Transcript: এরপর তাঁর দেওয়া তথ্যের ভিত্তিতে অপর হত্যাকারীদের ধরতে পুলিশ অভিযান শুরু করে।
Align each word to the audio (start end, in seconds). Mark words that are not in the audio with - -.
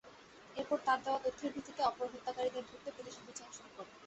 এরপর 0.55 0.77
তাঁর 0.85 0.99
দেওয়া 1.03 1.19
তথ্যের 1.23 1.53
ভিত্তিতে 1.55 1.81
অপর 1.83 2.07
হত্যাকারীদের 2.13 2.63
ধরতে 2.69 2.89
পুলিশ 2.97 3.15
অভিযান 3.21 3.49
শুরু 3.57 3.69
করে। 3.75 3.91